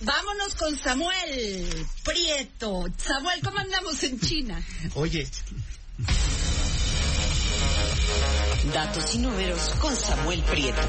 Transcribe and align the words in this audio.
vámonos 0.00 0.54
con 0.54 0.76
Samuel 0.76 1.86
Prieto. 2.04 2.86
Samuel, 2.96 3.40
¿cómo 3.42 3.58
andamos 3.58 4.02
en 4.02 4.20
China? 4.20 4.62
Oye, 4.94 5.26
Datos 8.72 9.14
y 9.14 9.18
números 9.18 9.60
con 9.80 9.94
Samuel 9.94 10.42
Prieto. 10.42 10.82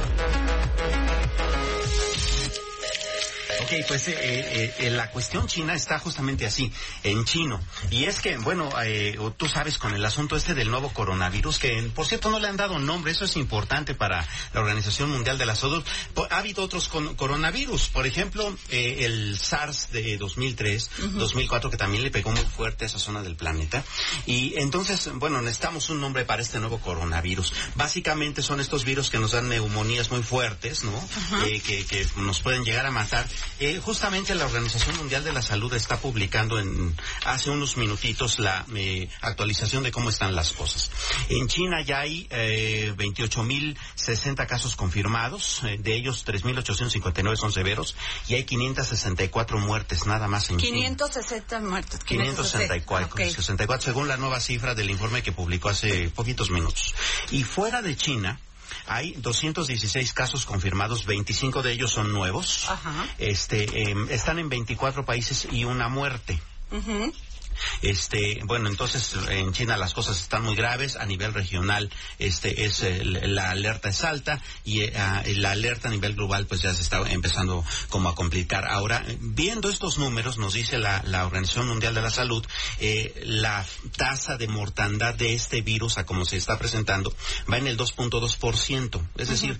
Ok, 3.68 3.86
pues 3.88 4.08
eh, 4.08 4.16
eh, 4.18 4.76
eh, 4.80 4.90
la 4.92 5.12
cuestión 5.12 5.48
china 5.48 5.74
está 5.74 6.00
justamente 6.00 6.46
así, 6.46 6.72
en 7.04 7.26
chino. 7.26 7.60
Y 7.92 8.06
es 8.06 8.22
que, 8.22 8.38
bueno, 8.38 8.70
eh, 8.84 9.18
tú 9.36 9.48
sabes 9.48 9.78
con 9.78 9.94
el 9.94 10.06
asunto 10.06 10.36
este 10.38 10.54
del 10.54 10.72
nuevo 10.72 10.94
coronavirus, 10.94 11.60
que 11.60 11.92
por 11.94 12.06
cierto 12.06 12.30
no 12.30 12.40
le 12.40 12.48
han 12.48 12.56
dado 12.58 12.80
nombre, 12.80 13.12
eso 13.12 13.26
es 13.26 13.36
importante 13.36 13.94
para 13.94 14.26
la 14.54 14.62
Organización 14.62 15.10
Mundial 15.10 15.38
de 15.38 15.46
la 15.46 15.56
Salud. 15.56 15.84
Ha 16.30 16.38
habido 16.38 16.64
otros 16.64 16.88
con- 16.88 17.16
coronavirus, 17.16 17.90
por 17.90 18.08
ejemplo, 18.08 18.56
eh, 18.70 19.00
el 19.02 19.38
SARS 19.38 19.92
de 19.92 20.18
2003, 20.18 20.90
2004, 21.16 21.70
que 21.70 21.78
también 21.78 22.04
le 22.04 22.12
pegó 22.12 22.32
muy 22.32 22.46
fuerte 22.46 22.86
a 22.86 22.88
esa 22.88 23.00
zona 23.00 23.22
del 23.22 23.36
planeta. 23.36 23.84
Y 24.26 24.54
entonces, 24.60 25.10
bueno, 25.16 25.42
necesitamos 25.42 25.90
un 25.90 26.00
nombre 26.00 26.24
para 26.26 26.42
este 26.42 26.60
nuevo 26.60 26.80
coronavirus. 26.80 27.54
Básicamente 27.76 28.42
son 28.42 28.60
estos 28.62 28.86
virus 28.86 29.10
que 29.10 29.20
nos 29.20 29.32
dan 29.32 29.50
neumonías 29.50 30.10
muy 30.12 30.24
fuertes, 30.24 30.84
¿no? 30.84 30.98
Que, 31.44 31.60
que 31.86 32.08
nos 32.18 32.40
pueden 32.42 32.64
llegar 32.64 32.86
a 32.86 32.92
matar. 32.92 33.28
Eh, 33.60 33.82
justamente 33.84 34.36
la 34.36 34.46
Organización 34.46 34.98
Mundial 34.98 35.24
de 35.24 35.34
la 35.34 35.42
Salud 35.42 35.74
está 35.74 35.98
publicando 36.00 36.60
en 36.60 36.96
hace 37.26 37.50
unos 37.50 37.76
minutitos 37.78 38.38
la 38.38 38.66
eh, 38.76 39.10
actualización 39.22 39.84
de 39.84 39.92
cómo 39.92 40.10
están 40.10 40.36
las 40.36 40.54
cosas. 40.54 40.92
En 41.30 41.48
China 41.48 41.82
ya 41.82 42.02
hay 42.02 42.28
eh, 42.30 42.94
28.060 42.96 44.46
casos 44.46 44.76
confirmados, 44.76 45.62
eh, 45.64 45.78
de 45.80 45.96
ellos 45.96 46.26
3.859 46.26 47.36
son 47.36 47.52
severos 47.52 47.96
y 48.28 48.36
hay 48.36 48.44
564 48.44 49.58
muertes 49.58 50.06
nada 50.06 50.28
más 50.28 50.50
en 50.50 50.58
China. 50.58 50.78
560 50.78 51.60
muertos. 51.62 52.00
564, 52.04 53.08
Ok. 53.12 53.22
64 53.34 53.86
según 53.86 54.08
la 54.08 54.18
nueva 54.18 54.40
cifra 54.40 54.76
del 54.76 54.90
informe 54.90 55.24
que 55.24 55.32
publicó 55.32 55.70
hace 55.70 56.10
poquitos 56.10 56.52
minutos. 56.52 56.94
Y 57.32 57.44
fuera 57.44 57.82
de 57.82 57.96
China 57.96 58.40
hay 58.88 59.14
216 59.14 60.14
casos 60.14 60.46
confirmados, 60.46 61.06
25 61.06 61.62
de 61.62 61.74
ellos 61.74 61.92
son 61.92 62.14
nuevos. 62.14 62.70
Ajá. 62.70 63.08
Este, 63.18 63.90
em, 63.90 64.10
están 64.10 64.40
en 64.40 64.50
24 64.50 65.06
países 65.06 65.48
y 65.52 65.64
una 65.66 65.90
muerte. 65.90 66.40
Ujú. 66.72 67.14
Este, 67.82 68.42
bueno, 68.46 68.70
entonces 68.70 69.14
en 69.30 69.54
China 69.54 69.78
las 69.78 69.94
cosas 69.94 70.20
están 70.20 70.44
muy 70.44 70.56
graves 70.56 70.96
a 70.96 71.06
nivel 71.06 71.34
regional. 71.34 71.90
Este 72.20 72.66
es 72.66 72.84
eh, 72.84 73.04
la 73.04 73.52
alerta 73.52 73.90
es 73.90 74.04
alta 74.04 74.42
y 74.64 74.82
eh, 74.82 74.94
ah, 74.96 75.24
la 75.26 75.52
alerta 75.52 75.88
a 75.88 75.92
nivel 75.92 76.16
global 76.16 76.46
pues 76.48 76.62
ya 76.62 76.74
se 76.74 76.82
está 76.82 77.02
empezando 77.10 77.64
como 77.90 78.10
a 78.10 78.16
complicar. 78.16 78.66
Ahora, 78.68 79.06
viendo 79.20 79.70
estos 79.70 79.98
números, 79.98 80.38
nos 80.38 80.54
dice 80.54 80.78
la, 80.78 81.04
la 81.06 81.26
Organización 81.26 81.68
Mundial 81.68 81.94
de 81.94 82.02
la 82.02 82.10
Salud, 82.10 82.46
eh, 82.80 83.14
la 83.26 83.66
tasa 83.96 84.38
de 84.38 84.48
mortandad 84.48 85.14
de 85.16 85.34
este 85.34 85.62
virus, 85.62 85.98
a 85.98 86.06
como 86.06 86.26
se 86.26 86.38
está 86.38 86.58
presentando, 86.58 87.14
va 87.52 87.58
en 87.58 87.68
el 87.68 87.78
2.2%. 87.78 89.02
Es 89.18 89.30
decir, 89.30 89.60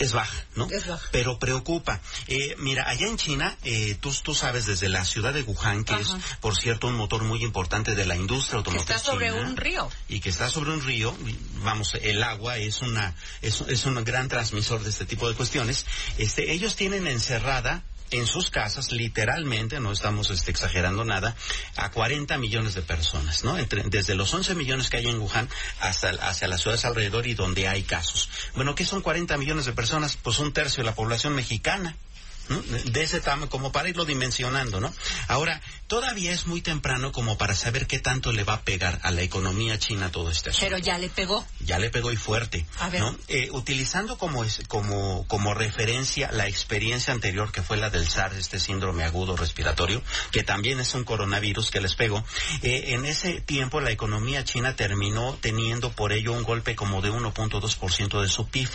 es 0.00 0.12
baja, 0.12 0.44
¿no? 0.56 0.66
Es 0.70 0.86
baja. 0.86 1.06
Pero 1.12 1.38
preocupa. 1.38 2.00
Eh, 2.26 2.56
mira, 2.58 2.88
allá 2.88 3.06
en 3.06 3.16
China, 3.16 3.56
eh, 3.64 3.96
tú, 4.00 4.12
tú 4.22 4.34
sabes, 4.34 4.66
desde 4.66 4.88
la 4.88 5.04
ciudad 5.04 5.32
de 5.32 5.42
Wuhan, 5.42 5.84
que 5.84 5.94
Ajá. 5.94 6.02
es, 6.02 6.36
por 6.40 6.56
cierto, 6.56 6.88
un 6.88 6.96
motor 6.96 7.22
muy 7.22 7.44
importante 7.44 7.94
de 7.94 8.06
la 8.06 8.16
industria 8.16 8.50
Que 8.52 8.56
automotriz 8.56 8.96
está 8.96 8.98
sobre 8.98 9.30
china, 9.30 9.42
un 9.42 9.56
río. 9.56 9.88
y 10.08 10.20
que 10.20 10.30
está 10.30 10.48
sobre 10.48 10.72
un 10.72 10.82
río, 10.82 11.16
vamos, 11.62 11.94
el 12.00 12.22
agua 12.22 12.56
es 12.56 12.80
una 12.80 13.14
es, 13.42 13.60
es 13.60 13.84
un 13.84 14.02
gran 14.02 14.28
transmisor 14.28 14.82
de 14.82 14.90
este 14.90 15.04
tipo 15.04 15.28
de 15.28 15.34
cuestiones. 15.36 15.86
Este, 16.18 16.52
ellos 16.52 16.76
tienen 16.76 17.06
encerrada 17.06 17.84
en 18.10 18.26
sus 18.26 18.50
casas, 18.50 18.92
literalmente, 18.92 19.80
no 19.80 19.92
estamos 19.92 20.30
este, 20.30 20.50
exagerando 20.50 21.04
nada, 21.04 21.34
a 21.76 21.90
40 21.90 22.36
millones 22.38 22.74
de 22.74 22.82
personas, 22.82 23.44
¿no? 23.44 23.58
Entre, 23.58 23.82
desde 23.84 24.14
los 24.14 24.32
11 24.32 24.54
millones 24.54 24.90
que 24.90 24.98
hay 24.98 25.08
en 25.08 25.18
Wuhan 25.18 25.48
hasta 25.80 26.10
hacia 26.10 26.48
las 26.48 26.62
ciudades 26.62 26.84
alrededor 26.84 27.26
y 27.26 27.34
donde 27.34 27.68
hay 27.68 27.82
casos. 27.82 28.28
Bueno, 28.54 28.74
¿qué 28.74 28.84
son 28.84 29.00
40 29.02 29.36
millones 29.36 29.66
de 29.66 29.72
personas? 29.72 30.16
Pues 30.16 30.38
un 30.38 30.52
tercio 30.52 30.82
de 30.82 30.90
la 30.90 30.94
población 30.94 31.34
mexicana. 31.34 31.96
¿No? 32.50 32.60
de 32.60 33.02
ese 33.02 33.20
tamaño, 33.20 33.48
como 33.48 33.72
para 33.72 33.88
irlo 33.88 34.04
dimensionando, 34.04 34.80
¿no? 34.80 34.92
Ahora, 35.28 35.62
todavía 35.86 36.32
es 36.32 36.46
muy 36.46 36.60
temprano 36.60 37.12
como 37.12 37.38
para 37.38 37.54
saber 37.54 37.86
qué 37.86 37.98
tanto 37.98 38.32
le 38.32 38.44
va 38.44 38.54
a 38.54 38.60
pegar 38.62 39.00
a 39.02 39.10
la 39.10 39.22
economía 39.22 39.78
china 39.78 40.10
todo 40.12 40.30
este 40.30 40.50
asunto. 40.50 40.66
Pero 40.66 40.78
ya 40.78 40.98
le 40.98 41.08
pegó. 41.08 41.46
Ya 41.60 41.78
le 41.78 41.88
pegó 41.90 42.12
y 42.12 42.16
fuerte, 42.16 42.66
A 42.78 42.90
ver. 42.90 43.00
¿no? 43.00 43.16
Eh, 43.28 43.48
utilizando 43.52 44.18
como, 44.18 44.44
es- 44.44 44.60
como, 44.68 45.26
como 45.28 45.54
referencia 45.54 46.30
la 46.32 46.46
experiencia 46.48 47.12
anterior 47.14 47.52
que 47.52 47.62
fue 47.62 47.76
la 47.76 47.88
del 47.90 48.06
SARS, 48.08 48.36
este 48.36 48.58
síndrome 48.58 49.04
agudo 49.04 49.36
respiratorio, 49.36 50.02
que 50.32 50.42
también 50.42 50.80
es 50.80 50.92
un 50.94 51.04
coronavirus 51.04 51.70
que 51.70 51.80
les 51.80 51.94
pegó, 51.94 52.24
eh, 52.62 52.94
en 52.94 53.04
ese 53.06 53.40
tiempo 53.40 53.80
la 53.80 53.90
economía 53.92 54.44
china 54.44 54.76
terminó 54.76 55.38
teniendo 55.40 55.92
por 55.92 56.12
ello 56.12 56.32
un 56.32 56.42
golpe 56.42 56.74
como 56.76 57.00
de 57.00 57.10
1.2% 57.10 58.20
de 58.20 58.28
su 58.28 58.48
PIB. 58.48 58.68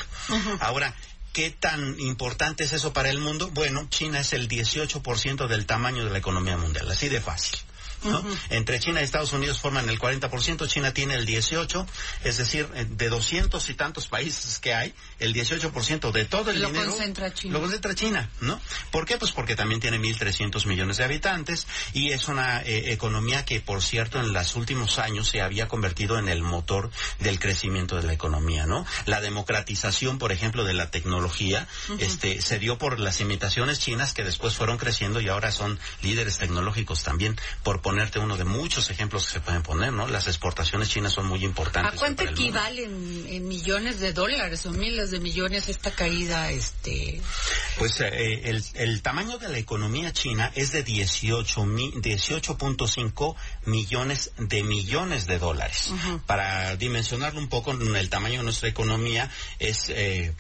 Ahora, 0.60 0.96
¿Qué 1.36 1.52
tan 1.52 2.00
importante 2.00 2.64
es 2.64 2.72
eso 2.72 2.94
para 2.94 3.10
el 3.10 3.20
mundo? 3.20 3.50
Bueno, 3.54 3.88
China 3.90 4.22
es 4.22 4.32
el 4.32 4.48
18% 4.48 5.48
del 5.48 5.66
tamaño 5.66 6.06
de 6.06 6.10
la 6.10 6.20
economía 6.20 6.56
mundial, 6.56 6.90
así 6.90 7.10
de 7.10 7.20
fácil. 7.20 7.60
¿No? 8.06 8.24
Entre 8.50 8.80
China 8.80 9.02
y 9.02 9.04
Estados 9.04 9.34
Unidos 9.34 9.60
forman 9.60 9.90
el 9.90 10.00
40%, 10.00 10.68
China 10.68 10.94
tiene 10.94 11.16
el 11.16 11.26
18%, 11.26 11.86
es 12.24 12.38
decir, 12.38 12.68
eh, 12.76 12.86
de 12.90 13.10
200 13.10 13.70
y 13.70 13.74
tantos 13.74 14.08
países 14.08 14.60
que 14.60 14.74
hay, 14.74 14.94
el 15.20 15.34
18% 15.34 16.12
de 16.12 16.26
todo 16.26 16.52
el 16.52 16.62
Lo 16.62 16.70
dinero 16.70 16.90
concentra 16.90 17.34
China. 17.34 17.54
lo 17.54 17.62
concentra 17.62 17.96
China, 17.96 18.30
¿no? 18.42 18.60
¿Por 18.92 19.06
qué? 19.06 19.18
Pues 19.18 19.32
porque 19.32 19.56
también 19.56 19.82
tiene 19.82 20.00
1.300 20.00 20.66
millones 20.66 20.98
de 20.98 21.04
habitantes 21.04 21.68
y 21.94 22.12
es 22.12 22.28
una 22.28 22.62
eh, 22.62 22.92
economía 22.94 23.46
que, 23.46 23.60
por 23.60 23.82
cierto, 23.82 24.20
en 24.20 24.34
los 24.34 24.56
últimos 24.56 25.00
años 25.00 25.30
se 25.30 25.42
había 25.42 25.68
convertido 25.68 26.18
en 26.18 26.30
el 26.30 26.42
motor 26.42 26.92
del 27.20 27.40
crecimiento 27.40 27.96
de 27.96 28.04
la 28.04 28.14
economía, 28.14 28.66
¿no? 28.66 28.86
La 29.06 29.22
democratización, 29.22 30.18
por 30.18 30.32
ejemplo, 30.32 30.64
de 30.64 30.74
la 30.74 30.92
tecnología, 30.92 31.68
este, 32.00 32.42
se 32.42 32.60
dio 32.60 32.78
por 32.78 33.00
las 33.00 33.20
imitaciones 33.22 33.80
chinas 33.80 34.14
que 34.14 34.24
después 34.24 34.56
fueron 34.56 34.78
creciendo 34.78 35.22
y 35.22 35.30
ahora 35.30 35.52
son 35.52 35.80
líderes 36.02 36.38
tecnológicos 36.38 37.04
también, 37.04 37.40
por 37.64 37.82
ponerte 37.96 38.20
uno 38.20 38.36
de 38.36 38.44
muchos 38.44 38.90
ejemplos 38.90 39.26
que 39.26 39.32
se 39.32 39.40
pueden 39.40 39.64
poner, 39.64 39.94
¿no? 39.94 40.06
Las 40.08 40.28
exportaciones 40.28 40.90
chinas 40.90 41.14
son 41.14 41.28
muy 41.28 41.40
¿A 41.40 41.44
importantes. 41.46 41.98
cuánto 41.98 42.24
el 42.24 42.30
mundo. 42.32 42.42
equivalen 42.42 43.26
en 43.30 43.48
millones 43.48 44.02
de 44.02 44.12
dólares 44.12 44.66
o 44.66 44.72
miles 44.72 45.12
de 45.12 45.20
millones 45.22 45.70
esta 45.70 45.92
caída? 45.92 46.52
Este, 46.52 47.22
Pues 47.78 48.02
eh, 48.02 48.50
el, 48.50 48.62
el 48.74 49.02
tamaño 49.02 49.38
de 49.38 49.48
la 49.48 49.60
economía 49.60 50.12
china 50.12 50.52
es 50.56 50.74
de 50.74 50.84
18 50.84 51.66
mi- 51.66 51.94
18.5 51.94 53.36
millones 53.64 54.32
de 54.40 54.64
millones 54.64 55.26
de 55.26 55.40
dólares. 55.40 55.92
Para 56.26 56.76
dimensionarlo 56.76 57.40
un 57.40 57.48
poco, 57.48 57.72
el 57.72 58.10
tamaño 58.10 58.40
de 58.40 58.44
nuestra 58.44 58.68
economía 58.68 59.32
es 59.60 59.86
eh, 59.88 60.34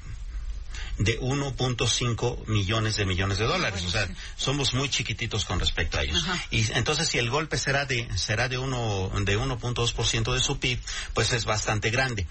de 0.98 1.20
1.5 1.20 2.48
millones 2.48 2.96
de 2.96 3.06
millones 3.06 3.38
de 3.38 3.46
dólares. 3.46 3.84
o 3.86 3.90
sea, 3.90 4.08
somos 4.38 4.74
muy 4.74 4.90
chiquititos 4.90 5.46
con 5.46 5.60
respecto 5.60 5.98
a 5.98 6.04
ellos. 6.04 6.24
Y 6.52 6.72
entonces 6.74 7.08
si 7.08 7.18
el 7.18 7.30
golpe 7.30 7.58
será 7.58 7.86
de 7.86 8.08
será 8.18 8.48
de 8.50 8.58
uno 8.58 9.10
de 9.14 9.38
1.2% 9.38 10.34
de 10.34 10.40
su 10.40 10.60
PIB, 10.60 10.80
pues 11.14 11.32
es 11.34 11.46
bastante 11.46 11.90
grande. 11.90 12.28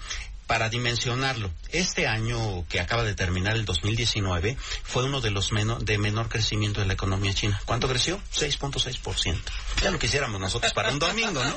Para 0.47 0.69
dimensionarlo, 0.69 1.49
este 1.71 2.05
año 2.05 2.67
que 2.69 2.79
acaba 2.79 3.01
de 3.03 3.15
terminar, 3.15 3.55
el 3.55 3.65
2019, 3.65 4.55
fue 4.83 5.03
uno 5.03 5.19
de 5.19 5.31
los 5.31 5.51
meno- 5.51 5.79
de 5.79 5.97
menor 5.97 6.29
crecimiento 6.29 6.81
de 6.81 6.85
la 6.85 6.93
economía 6.93 7.33
china. 7.33 7.59
¿Cuánto 7.65 7.87
creció? 7.87 8.21
6.6%. 8.31 9.39
Ya 9.81 9.89
lo 9.89 9.97
quisiéramos 9.97 10.39
nosotros 10.39 10.71
para 10.73 10.91
un 10.91 10.99
domingo, 10.99 11.43
¿no? 11.43 11.55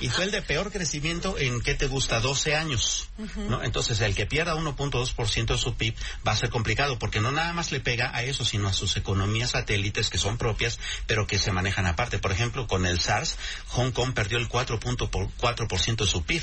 Y 0.00 0.08
fue 0.08 0.24
el 0.24 0.30
de 0.30 0.40
peor 0.40 0.72
crecimiento 0.72 1.36
en, 1.36 1.60
¿qué 1.60 1.74
te 1.74 1.86
gusta? 1.88 2.20
12 2.20 2.56
años, 2.56 3.10
¿no? 3.50 3.62
Entonces, 3.62 4.00
el 4.00 4.14
que 4.14 4.24
pierda 4.24 4.54
1.2% 4.54 5.46
de 5.52 5.58
su 5.58 5.74
PIB 5.74 5.94
va 6.26 6.32
a 6.32 6.36
ser 6.42 6.50
complicado 6.50 6.98
porque 6.98 7.20
no 7.20 7.30
nada 7.30 7.52
más 7.52 7.70
le 7.70 7.78
pega 7.78 8.10
a 8.12 8.24
eso, 8.24 8.44
sino 8.44 8.66
a 8.66 8.72
sus 8.72 8.96
economías 8.96 9.52
satélites 9.52 10.10
que 10.10 10.18
son 10.18 10.38
propias, 10.38 10.80
pero 11.06 11.24
que 11.24 11.38
se 11.38 11.52
manejan 11.52 11.86
aparte. 11.86 12.18
Por 12.18 12.32
ejemplo, 12.32 12.66
con 12.66 12.84
el 12.84 12.98
SARS, 12.98 13.38
Hong 13.68 13.92
Kong 13.92 14.12
perdió 14.12 14.38
el 14.38 14.48
4.4% 14.48 15.96
de 15.96 16.06
su 16.06 16.24
PIB. 16.24 16.42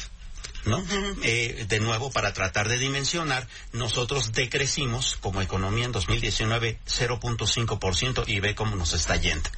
¿No? 0.65 0.83
Eh, 1.23 1.65
de 1.67 1.79
nuevo, 1.79 2.11
para 2.11 2.33
tratar 2.33 2.67
de 2.67 2.77
dimensionar, 2.77 3.47
nosotros 3.71 4.31
decrecimos 4.33 5.17
como 5.21 5.41
economía 5.41 5.85
en 5.85 5.91
2019 5.91 6.79
0.5% 6.87 8.23
y 8.27 8.39
ve 8.39 8.55
cómo 8.55 8.75
nos 8.75 8.93
está 8.93 9.15
yendo. 9.15 9.49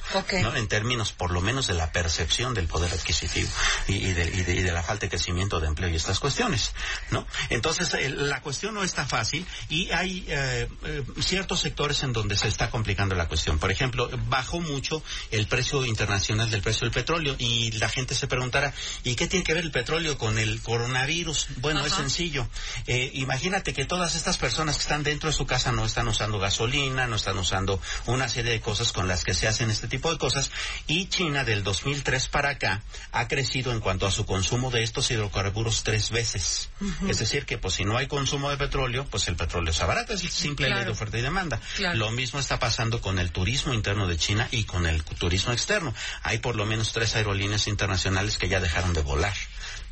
¿no? 0.42 0.56
En 0.56 0.68
términos, 0.68 1.12
por 1.12 1.30
lo 1.30 1.40
menos, 1.40 1.66
de 1.66 1.74
la 1.74 1.92
percepción 1.92 2.54
del 2.54 2.68
poder 2.68 2.92
adquisitivo 2.92 3.48
y, 3.88 4.12
de, 4.12 4.72
la 4.72 4.82
falta 4.82 5.06
de 5.06 5.10
crecimiento 5.10 5.60
de 5.60 5.66
empleo 5.66 5.90
y 5.90 5.96
estas 5.96 6.18
cuestiones, 6.20 6.72
¿no? 7.10 7.26
Entonces, 7.50 7.92
eh, 7.94 8.08
la 8.08 8.40
cuestión 8.40 8.74
no 8.74 8.82
está 8.82 9.06
fácil 9.06 9.46
y 9.68 9.90
hay 9.90 10.24
eh, 10.28 10.68
ciertos 11.20 11.60
sectores 11.60 12.02
en 12.02 12.12
donde 12.12 12.36
se 12.36 12.48
está 12.48 12.70
complicando 12.70 13.14
la 13.14 13.28
cuestión. 13.28 13.58
Por 13.58 13.70
ejemplo, 13.70 14.08
bajó 14.28 14.60
mucho 14.60 15.02
el 15.30 15.46
precio 15.46 15.84
internacional 15.84 16.50
del 16.50 16.62
precio 16.62 16.86
del 16.86 16.92
petróleo 16.92 17.36
y 17.38 17.72
la 17.72 17.88
gente 17.88 18.14
se 18.14 18.26
preguntará, 18.26 18.72
¿y 19.04 19.14
qué 19.14 19.26
tiene 19.26 19.44
que 19.44 19.54
ver 19.54 19.64
el 19.64 19.72
petróleo 19.72 20.16
con 20.16 20.38
el 20.38 20.62
coronavirus? 20.62 20.91
Bueno, 21.56 21.84
es 21.84 21.92
sencillo. 21.92 22.46
Eh, 22.86 23.10
imagínate 23.14 23.72
que 23.72 23.84
todas 23.84 24.14
estas 24.14 24.38
personas 24.38 24.76
que 24.76 24.82
están 24.82 25.02
dentro 25.02 25.28
de 25.28 25.36
su 25.36 25.46
casa 25.46 25.72
no 25.72 25.84
están 25.84 26.08
usando 26.08 26.38
gasolina, 26.38 27.06
no 27.06 27.16
están 27.16 27.38
usando 27.38 27.80
una 28.06 28.28
serie 28.28 28.52
de 28.52 28.60
cosas 28.60 28.92
con 28.92 29.08
las 29.08 29.24
que 29.24 29.34
se 29.34 29.48
hacen 29.48 29.70
este 29.70 29.88
tipo 29.88 30.10
de 30.10 30.18
cosas 30.18 30.50
y 30.86 31.08
China 31.08 31.44
del 31.44 31.62
2003 31.62 32.28
para 32.28 32.50
acá 32.50 32.82
ha 33.12 33.28
crecido 33.28 33.72
en 33.72 33.80
cuanto 33.80 34.06
a 34.06 34.10
su 34.10 34.26
consumo 34.26 34.70
de 34.70 34.82
estos 34.82 35.10
hidrocarburos 35.10 35.82
tres 35.82 36.10
veces. 36.10 36.70
Es 37.08 37.18
decir, 37.18 37.46
que 37.46 37.58
pues 37.58 37.74
si 37.74 37.84
no 37.84 37.96
hay 37.96 38.06
consumo 38.06 38.50
de 38.50 38.56
petróleo, 38.56 39.06
pues 39.10 39.28
el 39.28 39.36
petróleo 39.36 39.72
se 39.72 39.82
abarata, 39.82 40.14
es 40.14 40.20
simple 40.20 40.68
ley 40.68 40.84
de 40.84 40.90
oferta 40.90 41.18
y 41.18 41.22
demanda. 41.22 41.60
Lo 41.94 42.10
mismo 42.10 42.40
está 42.40 42.58
pasando 42.58 43.00
con 43.00 43.18
el 43.18 43.30
turismo 43.30 43.74
interno 43.74 44.06
de 44.06 44.16
China 44.16 44.48
y 44.50 44.64
con 44.64 44.86
el 44.86 45.02
turismo 45.02 45.52
externo. 45.52 45.94
Hay 46.22 46.38
por 46.38 46.56
lo 46.56 46.66
menos 46.66 46.92
tres 46.92 47.14
aerolíneas 47.16 47.66
internacionales 47.66 48.38
que 48.38 48.48
ya 48.48 48.60
dejaron 48.60 48.92
de 48.92 49.02
volar 49.02 49.34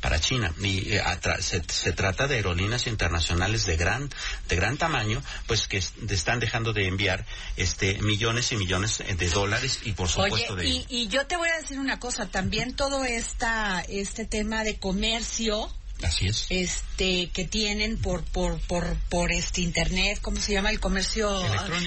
para 0.01 0.19
China. 0.19 0.53
Y 0.59 0.93
eh, 0.93 1.03
se, 1.39 1.91
trata 1.93 2.27
de 2.27 2.35
aerolíneas 2.35 2.87
internacionales 2.87 3.65
de 3.65 3.77
gran 3.77 4.09
de 4.49 4.55
gran 4.55 4.77
tamaño 4.77 5.21
pues 5.47 5.67
que 5.67 5.77
están 5.77 6.39
dejando 6.39 6.73
de 6.73 6.87
enviar 6.87 7.25
este 7.55 7.99
millones 8.01 8.51
y 8.51 8.57
millones 8.57 9.03
de 9.17 9.29
dólares 9.29 9.79
y 9.83 9.93
por 9.93 10.09
supuesto 10.09 10.55
de 10.55 10.67
y, 10.67 10.85
y 10.89 11.07
yo 11.07 11.27
te 11.27 11.37
voy 11.37 11.49
a 11.49 11.57
decir 11.57 11.79
una 11.79 11.99
cosa 11.99 12.25
también 12.25 12.75
todo 12.75 13.05
esta 13.05 13.81
este 13.87 14.25
tema 14.25 14.63
de 14.63 14.77
comercio 14.77 15.71
Así 16.03 16.27
es. 16.27 16.45
Este, 16.49 17.29
que 17.29 17.45
tienen 17.45 17.97
por, 17.97 18.23
por, 18.23 18.59
por, 18.61 18.95
por 19.09 19.31
este 19.31 19.61
internet, 19.61 20.19
¿cómo 20.21 20.39
se 20.41 20.53
llama? 20.53 20.71
El 20.71 20.79
comercio 20.79 21.41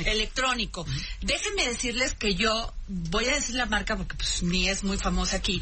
electrónico. 0.07 0.87
Déjenme 1.21 1.67
decirles 1.69 2.15
que 2.15 2.35
yo, 2.35 2.73
voy 2.87 3.27
a 3.27 3.35
decir 3.35 3.57
la 3.57 3.67
marca 3.67 3.97
porque 3.97 4.17
pues 4.17 4.43
ni 4.43 4.69
es 4.69 4.85
muy 4.85 4.99
famosa 4.99 5.37
aquí. 5.37 5.61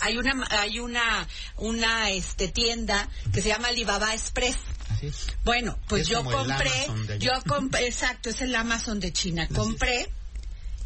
Hay 0.00 0.16
una, 0.16 0.46
hay 0.50 0.78
una, 0.80 1.28
una, 1.56 2.10
este, 2.10 2.48
tienda 2.48 3.08
que 3.32 3.42
se 3.42 3.48
llama 3.48 3.68
Alibaba 3.68 4.14
Express. 4.14 4.56
Así 4.88 5.06
es. 5.06 5.26
Bueno, 5.44 5.78
pues 5.88 6.08
yo 6.08 6.24
compré, 6.24 7.18
yo 7.18 7.32
compré, 7.46 7.86
exacto, 7.86 8.30
es 8.30 8.40
el 8.40 8.54
Amazon 8.54 9.00
de 9.00 9.12
China. 9.12 9.48
compré 9.54 10.08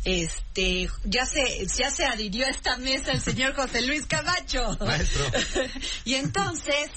este 0.05 0.91
ya 1.05 1.25
se 1.27 1.67
ya 1.67 1.91
se 1.91 2.05
adhirió 2.05 2.47
a 2.47 2.51
esta 2.51 2.77
mesa 2.77 3.12
el 3.12 3.23
señor 3.23 3.55
José 3.55 3.83
Luis 3.83 4.06
Camacho 4.06 4.77
Maestro. 4.81 5.25
y 6.05 6.15
entonces 6.15 6.91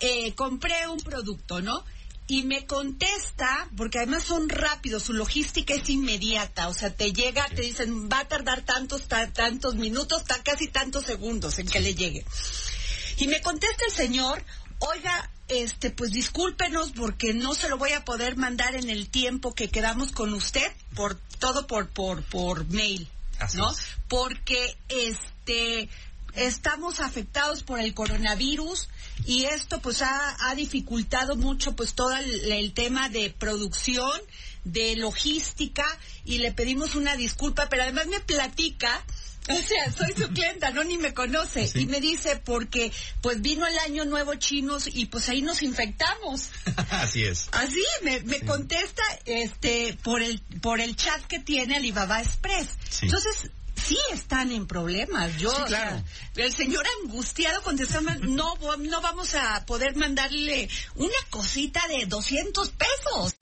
eh, 0.00 0.34
compré 0.34 0.88
un 0.88 1.00
producto, 1.00 1.60
¿no? 1.60 1.84
Y 2.30 2.42
me 2.42 2.66
contesta, 2.66 3.68
porque 3.74 3.98
además 3.98 4.22
son 4.24 4.50
rápidos, 4.50 5.04
su 5.04 5.14
logística 5.14 5.72
es 5.72 5.88
inmediata, 5.88 6.68
o 6.68 6.74
sea, 6.74 6.94
te 6.94 7.14
llega, 7.14 7.48
te 7.48 7.62
dicen, 7.62 8.10
va 8.10 8.20
a 8.20 8.28
tardar 8.28 8.60
tantos, 8.66 9.08
tantos 9.08 9.76
minutos, 9.76 10.24
casi 10.44 10.68
tantos 10.68 11.06
segundos 11.06 11.58
en 11.58 11.68
que 11.68 11.80
le 11.80 11.94
llegue. 11.94 12.26
Y 13.16 13.28
me 13.28 13.40
contesta 13.40 13.82
el 13.86 13.92
señor, 13.92 14.44
oiga, 14.80 15.30
este, 15.48 15.90
pues 15.90 16.12
discúlpenos 16.12 16.92
porque 16.92 17.34
no 17.34 17.54
se 17.54 17.68
lo 17.68 17.78
voy 17.78 17.92
a 17.92 18.04
poder 18.04 18.36
mandar 18.36 18.74
en 18.74 18.90
el 18.90 19.08
tiempo 19.08 19.54
que 19.54 19.68
quedamos 19.68 20.12
con 20.12 20.32
usted, 20.34 20.70
por 20.94 21.16
todo 21.38 21.66
por, 21.66 21.88
por, 21.88 22.22
por 22.22 22.66
mail, 22.68 23.08
¿no? 23.54 23.74
Porque, 24.08 24.76
este, 24.88 25.88
estamos 26.34 27.00
afectados 27.00 27.62
por 27.62 27.80
el 27.80 27.94
coronavirus, 27.94 28.88
y 29.26 29.44
esto 29.44 29.80
pues 29.80 30.02
ha, 30.02 30.36
dificultado 30.56 31.36
mucho 31.36 31.76
pues 31.76 31.94
todo 31.94 32.16
el, 32.16 32.72
tema 32.72 33.08
de 33.08 33.30
producción, 33.30 34.20
de 34.64 34.96
logística 34.96 35.84
y 36.24 36.38
le 36.38 36.52
pedimos 36.52 36.94
una 36.94 37.16
disculpa, 37.16 37.68
pero 37.68 37.82
además 37.82 38.06
me 38.06 38.20
platica 38.20 39.04
o 39.58 39.62
sea, 39.62 39.92
soy 39.92 40.12
su 40.16 40.28
clienta, 40.28 40.70
no 40.70 40.84
ni 40.84 40.98
me 40.98 41.14
conoce. 41.14 41.70
Y 41.74 41.86
me 41.86 42.00
dice, 42.00 42.36
porque 42.36 42.92
pues 43.22 43.40
vino 43.40 43.66
el 43.66 43.78
año 43.78 44.04
nuevo 44.04 44.34
chinos 44.34 44.88
y 44.92 45.06
pues 45.06 45.28
ahí 45.28 45.42
nos 45.42 45.62
infectamos. 45.62 46.50
Así 46.90 47.24
es. 47.24 47.48
Así, 47.52 47.82
me, 48.02 48.20
me 48.20 48.40
contesta 48.40 49.02
este 49.24 49.98
por 50.02 50.22
el 50.22 50.40
por 50.60 50.80
el 50.80 50.96
chat 50.96 51.22
que 51.26 51.38
tiene 51.38 51.76
Alibaba 51.76 52.20
Express. 52.20 52.68
Entonces, 53.02 53.50
sí 53.88 53.98
están 54.12 54.52
en 54.52 54.66
problemas. 54.66 55.36
Yo, 55.38 55.50
claro. 55.64 56.02
el 56.36 56.52
señor 56.52 56.84
angustiado 57.02 57.62
contestando, 57.62 58.12
no, 58.26 58.54
no 58.78 59.00
vamos 59.00 59.34
a 59.34 59.64
poder 59.64 59.96
mandarle 59.96 60.68
una 60.96 61.16
cosita 61.30 61.80
de 61.88 62.04
200 62.06 62.70
pesos. 62.70 63.36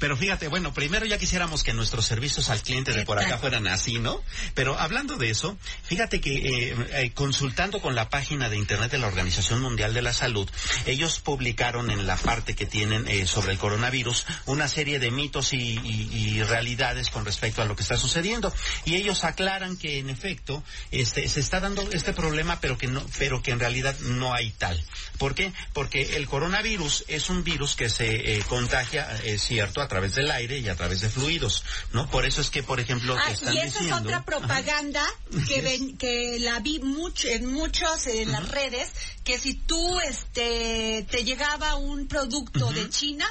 pero 0.00 0.16
fíjate, 0.16 0.48
bueno, 0.48 0.74
primero 0.74 1.06
ya 1.06 1.18
quisiéramos 1.18 1.62
que 1.62 1.72
nuestros 1.72 2.04
servicios 2.06 2.50
al 2.50 2.62
cliente 2.62 2.92
de 2.92 3.04
por 3.04 3.18
acá 3.20 3.38
fueran 3.38 3.68
así, 3.68 3.98
¿no? 3.98 4.22
Pero 4.54 4.78
hablando 4.78 5.16
de 5.16 5.30
eso, 5.30 5.56
fíjate 5.84 6.20
que 6.20 6.34
eh, 6.34 6.76
eh, 6.92 7.12
consultando 7.14 7.80
con 7.80 7.94
la 7.94 8.08
página 8.08 8.48
de 8.48 8.56
Internet 8.56 8.90
de 8.90 8.98
la 8.98 9.06
Organización 9.06 9.60
Mundial 9.60 9.94
de 9.94 10.02
la 10.02 10.12
Salud, 10.12 10.48
ellos 10.86 11.20
publicaron 11.20 11.90
en 11.90 12.06
la 12.06 12.16
parte 12.16 12.56
que 12.56 12.66
tienen 12.66 13.06
eh, 13.06 13.26
sobre 13.26 13.52
el 13.52 13.58
coronavirus 13.58 14.26
una 14.46 14.66
serie 14.66 14.98
de 14.98 15.10
mitos 15.12 15.52
y, 15.52 15.58
y 15.58 16.42
realidades 16.42 17.10
con 17.10 17.24
respecto 17.24 17.62
a 17.62 17.66
lo 17.66 17.76
que 17.76 17.82
está 17.82 17.96
sucediendo. 17.96 18.52
Y 18.84 18.96
ellos 18.96 19.22
aclaran 19.24 19.76
que 19.76 19.91
en 19.98 20.10
efecto 20.10 20.62
este, 20.90 21.28
se 21.28 21.40
está 21.40 21.60
dando 21.60 21.82
este 21.92 22.12
problema, 22.12 22.60
pero 22.60 22.78
que 22.78 22.86
no, 22.86 23.04
pero 23.18 23.42
que 23.42 23.50
en 23.50 23.60
realidad 23.60 23.98
no 24.00 24.34
hay 24.34 24.50
tal. 24.50 24.82
¿Por 25.18 25.34
qué? 25.34 25.52
Porque 25.72 26.16
el 26.16 26.26
coronavirus 26.26 27.04
es 27.08 27.30
un 27.30 27.44
virus 27.44 27.76
que 27.76 27.88
se 27.88 28.36
eh, 28.36 28.42
contagia, 28.48 29.20
es 29.24 29.42
cierto, 29.42 29.80
a 29.80 29.88
través 29.88 30.14
del 30.14 30.30
aire 30.30 30.58
y 30.58 30.68
a 30.68 30.74
través 30.74 31.00
de 31.00 31.08
fluidos, 31.08 31.64
¿no? 31.92 32.10
Por 32.10 32.26
eso 32.26 32.40
es 32.40 32.50
que, 32.50 32.62
por 32.62 32.80
ejemplo, 32.80 33.16
ah, 33.18 33.32
y 33.52 33.58
esa 33.58 33.84
es 33.84 33.92
otra 33.92 34.24
propaganda 34.24 35.04
que 35.48 35.62
ven, 35.62 35.96
que 35.96 36.38
la 36.40 36.60
vi 36.60 36.78
mucho 36.80 37.28
en 37.28 37.46
muchos 37.52 38.06
en 38.06 38.32
las 38.32 38.48
redes, 38.48 38.90
que 39.24 39.38
si 39.38 39.54
tú 39.54 40.00
este 40.00 41.06
te 41.10 41.24
llegaba 41.24 41.76
un 41.76 42.08
producto 42.08 42.72
de 42.72 42.88
China 42.90 43.26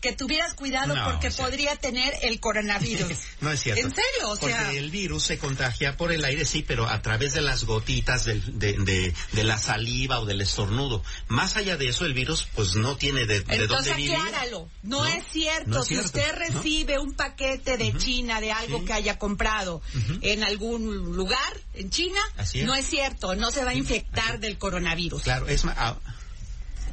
que 0.00 0.12
tuvieras 0.12 0.54
cuidado 0.54 0.94
porque 1.04 1.30
podría 1.30 1.76
tener 1.76 2.14
el 2.22 2.40
coronavirus. 2.40 3.12
no 3.40 3.50
es 3.50 3.60
cierto. 3.60 3.86
¿En 3.86 3.94
serio? 3.94 4.30
O 4.30 4.36
porque 4.36 4.78
el 4.78 4.90
virus 4.90 5.24
se 5.24 5.38
contagia 5.38 5.96
por 5.96 6.12
el 6.12 6.24
aire, 6.24 6.44
sí, 6.44 6.62
pero 6.62 6.88
a 6.88 7.02
través 7.02 7.34
de 7.34 7.40
las 7.40 7.64
gotitas 7.64 8.24
de, 8.24 8.40
de, 8.40 9.14
de, 9.32 9.44
la 9.44 9.58
saliva 9.58 10.20
o 10.20 10.26
del 10.26 10.40
estornudo. 10.40 11.02
Más 11.28 11.56
allá 11.56 11.76
de 11.76 11.88
eso, 11.88 12.04
el 12.04 12.14
virus 12.14 12.46
pues 12.54 12.74
no 12.76 12.96
tiene 12.96 13.26
de, 13.26 13.40
de 13.40 13.66
dónde 13.66 13.94
vivir. 13.94 14.16
acláralo. 14.16 14.68
No, 14.82 15.06
es 15.06 15.24
cierto. 15.32 15.82
si 15.82 15.98
usted 15.98 16.32
recibe 16.34 16.98
un 16.98 17.14
paquete 17.14 17.76
de 17.76 17.96
China 17.96 18.40
de 18.40 18.52
algo 18.52 18.84
que 18.84 18.92
haya 18.92 19.18
comprado 19.18 19.82
en 20.22 20.44
algún 20.44 21.16
lugar 21.16 21.38
en 21.74 21.90
China, 21.90 22.20
no 22.64 22.74
es 22.74 22.86
cierto. 22.86 23.34
No 23.34 23.50
se 23.50 23.64
va 23.64 23.70
a 23.70 23.74
infectar 23.74 24.38
del 24.38 24.58
coronavirus. 24.58 25.22
Claro, 25.22 25.48
es 25.48 25.64
más... 25.64 25.76
Ah, 25.78 25.96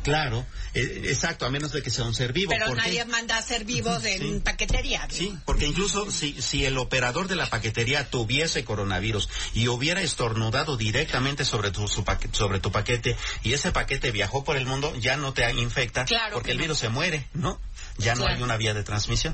Claro, 0.06 0.46
eh, 0.76 1.02
exacto, 1.06 1.48
a 1.48 1.50
menos 1.50 1.72
de 1.72 1.82
que 1.82 1.90
sea 1.90 2.04
un 2.04 2.14
ser 2.14 2.32
vivo. 2.32 2.52
Pero 2.52 2.76
nadie 2.76 3.04
manda 3.06 3.40
a 3.40 3.42
ser 3.42 3.66
vivos 3.66 4.06
en 4.06 4.40
paquetería. 4.40 5.08
Sí, 5.10 5.36
porque 5.46 5.66
incluso 5.66 6.12
si, 6.12 6.40
si 6.44 6.64
el 6.64 6.78
operador 6.78 7.28
de 7.28 7.36
la 7.36 7.50
paquetería 7.50 8.08
tuviese 8.08 8.64
coronavirus 8.64 9.28
y 9.56 9.68
hubiera 9.68 10.02
estornudado 10.02 10.78
directamente 10.78 11.44
sobre 11.44 11.72
tu, 11.72 11.88
sobre 11.88 12.60
tu 12.60 12.72
paquete 12.72 13.18
y 13.42 13.54
ese 13.54 13.72
paquete 13.72 14.12
viajó 14.12 14.44
por 14.44 14.58
el 14.58 14.68
mundo, 14.68 14.96
ya 15.00 15.18
no 15.18 15.34
te 15.34 15.50
infecta 15.54 16.06
porque 16.32 16.52
el 16.52 16.60
virus 16.60 16.78
se 16.78 16.90
muere, 16.90 17.28
¿no? 17.34 17.60
Ya 17.98 18.14
no 18.14 18.28
hay 18.28 18.44
una 18.44 18.58
vía 18.58 18.76
de 18.76 18.84
transmisión. 18.84 19.34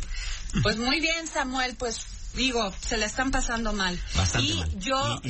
Pues 0.63 0.77
muy 0.77 1.01
bien, 1.01 1.27
Samuel, 1.27 1.75
pues 1.75 1.99
digo, 2.33 2.73
se 2.87 2.97
la 2.97 3.05
están 3.05 3.31
pasando 3.31 3.73
mal. 3.73 3.99
y 4.39 4.63
yo 4.77 5.21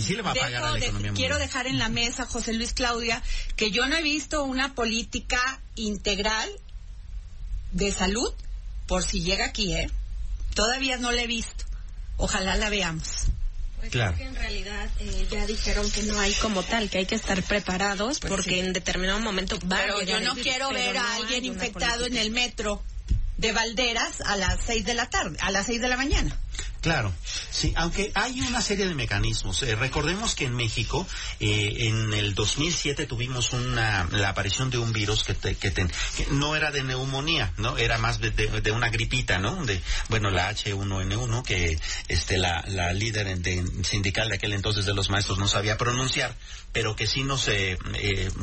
quiero 1.15 1.37
dejar 1.37 1.67
en 1.67 1.77
la 1.77 1.89
mesa, 1.89 2.25
José 2.25 2.53
Luis 2.53 2.73
Claudia, 2.73 3.21
que 3.55 3.71
yo 3.71 3.87
no 3.87 3.95
he 3.95 4.01
visto 4.01 4.43
una 4.43 4.75
política 4.75 5.61
integral 5.75 6.49
de 7.71 7.91
salud 7.91 8.33
por 8.87 9.03
si 9.03 9.21
llega 9.21 9.45
aquí, 9.45 9.73
¿eh? 9.73 9.89
Todavía 10.53 10.97
no 10.97 11.11
la 11.11 11.21
he 11.21 11.27
visto. 11.27 11.63
Ojalá 12.17 12.55
la 12.55 12.69
veamos. 12.69 13.27
Pues 13.77 13.89
claro. 13.89 14.15
que 14.15 14.25
en 14.25 14.35
realidad 14.35 14.89
eh, 14.99 15.27
ya 15.31 15.47
dijeron 15.47 15.89
que 15.89 16.03
no 16.03 16.19
hay 16.19 16.33
como 16.35 16.61
tal, 16.61 16.87
que 16.89 16.99
hay 16.99 17.07
que 17.07 17.15
estar 17.15 17.41
preparados 17.41 18.19
pues 18.19 18.29
porque 18.29 18.59
en 18.59 18.73
determinado 18.73 19.19
momento 19.19 19.57
va 19.61 19.77
Pero 19.77 20.03
yo 20.03 20.19
no 20.19 20.35
quiero 20.35 20.69
ver 20.69 20.97
a 20.97 21.15
alguien 21.15 21.45
infectado 21.45 22.05
en 22.05 22.15
el 22.15 22.29
metro 22.29 22.83
de 23.37 23.53
Valderas 23.53 24.21
a 24.21 24.37
las 24.37 24.59
seis 24.63 24.85
de 24.85 24.93
la 24.93 25.09
tarde, 25.09 25.35
a 25.41 25.49
las 25.49 25.65
seis 25.65 25.81
de 25.81 25.89
la 25.89 25.97
mañana. 25.97 26.37
Claro, 26.81 27.13
sí, 27.51 27.73
aunque 27.75 28.11
hay 28.15 28.41
una 28.41 28.59
serie 28.59 28.87
de 28.87 28.95
mecanismos. 28.95 29.61
Eh, 29.61 29.75
recordemos 29.75 30.33
que 30.33 30.45
en 30.45 30.55
México, 30.55 31.05
eh, 31.39 31.75
en 31.89 32.11
el 32.11 32.33
2007 32.33 33.05
tuvimos 33.05 33.53
una, 33.53 34.07
la 34.11 34.29
aparición 34.29 34.71
de 34.71 34.79
un 34.79 34.91
virus 34.91 35.23
que, 35.23 35.35
que, 35.35 35.87
no 36.31 36.55
era 36.55 36.71
de 36.71 36.83
neumonía, 36.83 37.53
¿no? 37.57 37.77
Era 37.77 37.99
más 37.99 38.19
de, 38.19 38.31
de, 38.31 38.71
una 38.71 38.89
gripita, 38.89 39.37
¿no? 39.37 39.63
De, 39.63 39.79
bueno, 40.09 40.31
la 40.31 40.51
H1N1, 40.51 41.43
que 41.43 41.79
este, 42.07 42.39
la, 42.39 42.65
la 42.67 42.91
líder 42.93 43.37
de, 43.37 43.63
sindical 43.83 44.29
de 44.29 44.35
aquel 44.37 44.53
entonces 44.53 44.87
de 44.87 44.95
los 44.95 45.11
maestros 45.11 45.37
no 45.37 45.47
sabía 45.47 45.77
pronunciar, 45.77 46.35
pero 46.71 46.95
que 46.95 47.05
sí 47.05 47.23
nos 47.23 47.47
eh, 47.47 47.77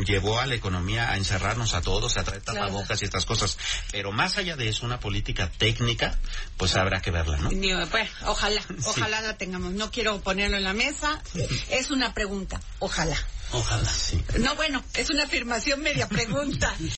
llevó 0.07 0.39
a 0.39 0.47
la 0.47 0.55
economía 0.55 1.11
a 1.11 1.17
encerrarnos 1.17 1.75
a 1.75 1.81
todos, 1.81 2.17
a 2.17 2.23
traer 2.23 2.43
tapabocas 2.43 3.03
y 3.03 3.05
estas 3.07 3.25
cosas. 3.25 3.59
Pero 3.91 4.13
más 4.13 4.39
allá 4.39 4.55
de 4.55 4.69
eso, 4.69 4.87
una 4.87 5.01
política 5.01 5.51
técnica, 5.51 6.17
pues 6.57 6.77
habrá 6.77 7.01
que 7.01 7.11
verla, 7.11 7.39
¿no? 7.39 7.51
Pues, 7.91 8.11
ojalá, 8.31 8.63
ojalá 8.85 9.21
la 9.21 9.37
tengamos. 9.37 9.73
No 9.73 9.91
quiero 9.91 10.21
ponerlo 10.21 10.57
en 10.57 10.65
la 10.65 10.73
mesa. 10.73 11.23
Es 11.71 11.91
una 11.91 12.15
pregunta. 12.15 12.61
Ojalá. 12.79 13.17
Ojalá, 13.53 13.89
sí. 13.89 14.23
No, 14.39 14.55
bueno, 14.57 14.83
es 14.95 15.11
una 15.11 15.25
afirmación 15.25 15.81
media 15.81 16.09
pregunta. 16.09 16.75